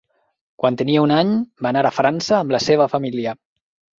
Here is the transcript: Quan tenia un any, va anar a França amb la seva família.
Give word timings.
Quan 0.61 0.77
tenia 0.81 1.03
un 1.07 1.11
any, 1.17 1.35
va 1.65 1.69
anar 1.73 1.83
a 1.89 1.93
França 1.97 2.35
amb 2.39 2.55
la 2.57 2.61
seva 2.69 2.87
família. 2.95 3.37